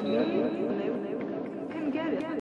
sanıyor. 0.00 0.65